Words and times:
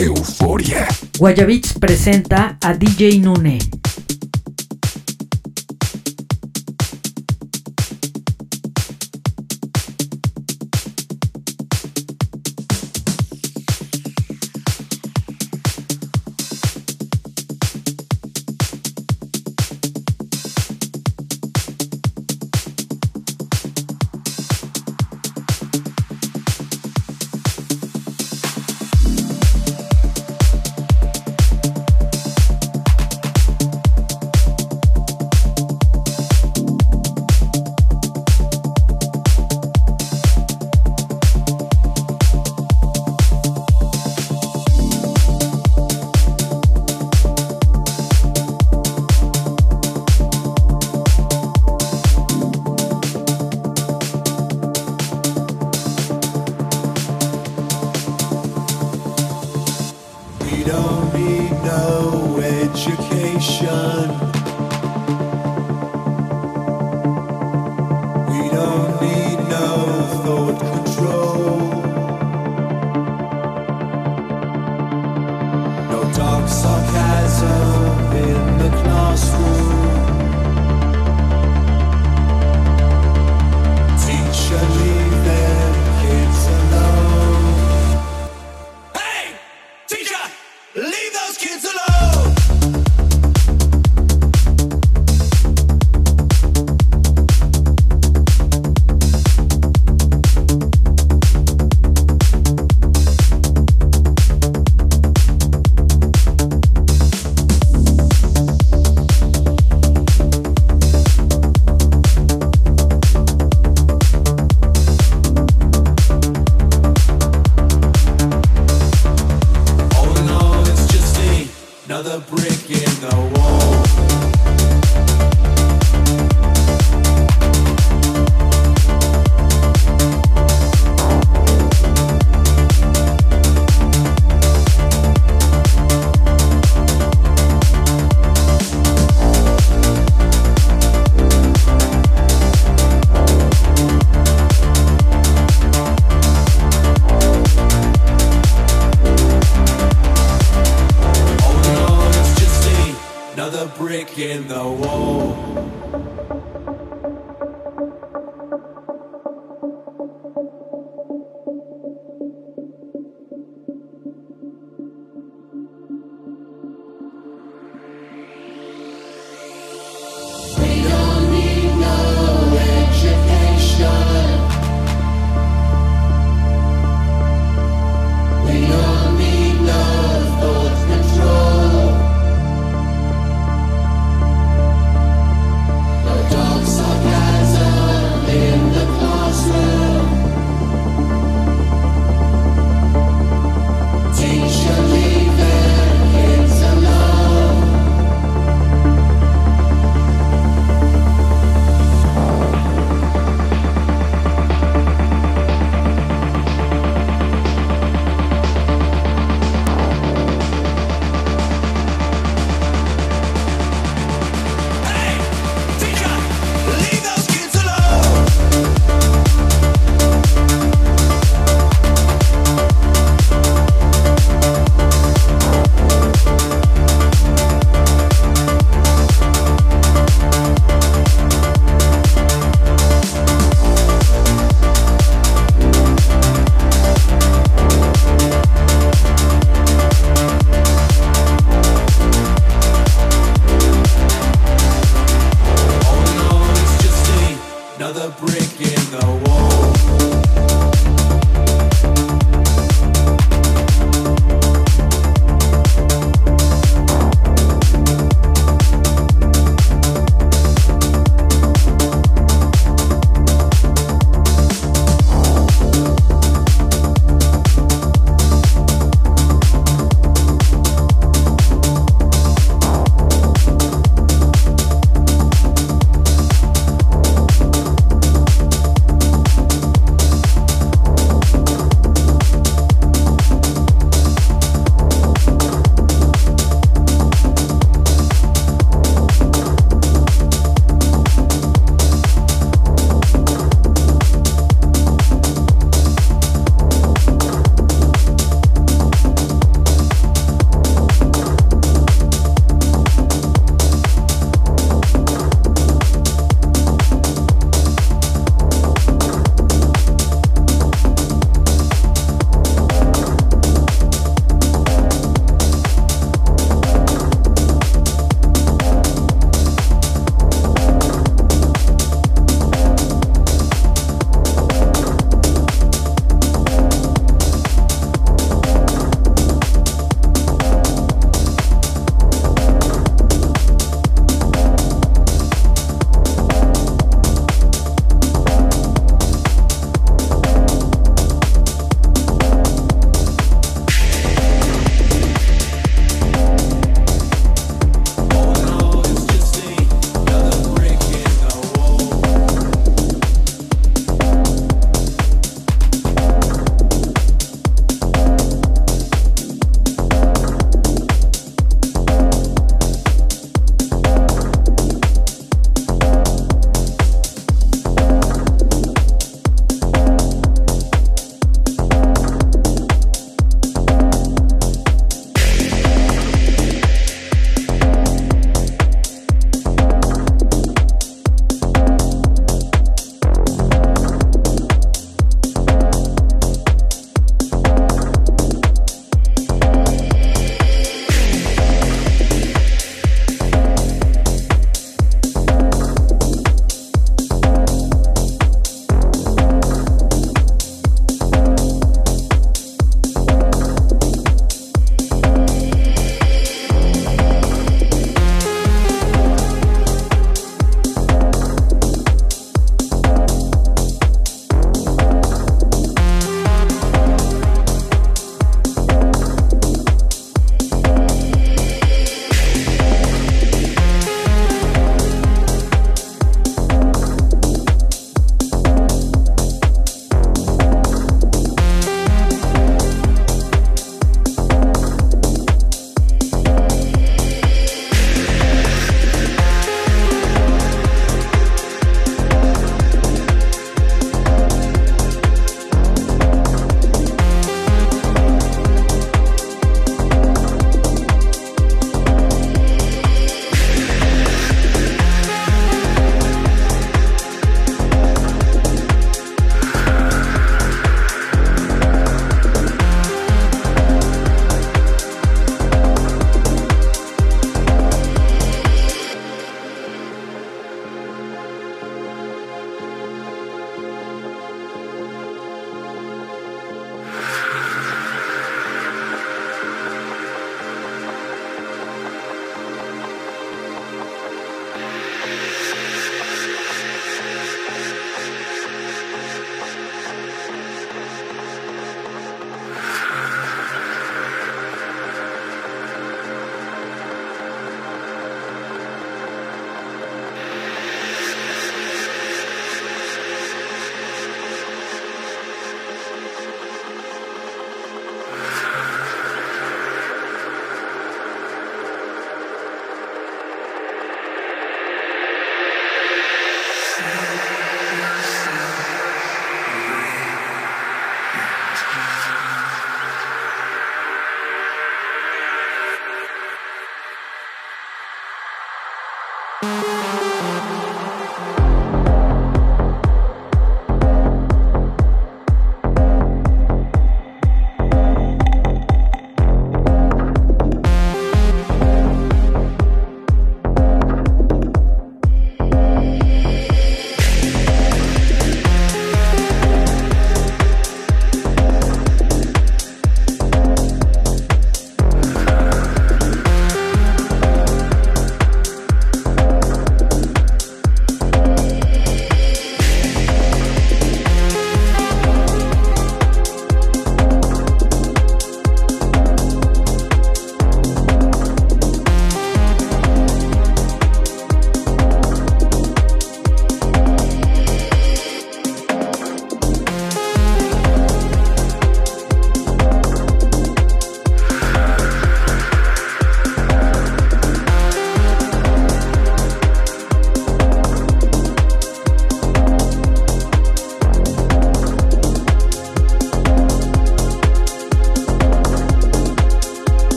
Euforia. 0.00 0.86
Guayabits 1.18 1.74
presenta 1.78 2.56
a 2.60 2.72
DJ 2.72 3.18
Nune. 3.20 3.58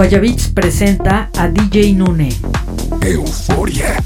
Guayabits 0.00 0.48
presenta 0.48 1.28
a 1.36 1.46
DJ 1.48 1.94
Nune. 1.94 2.30
Euforia. 3.02 3.99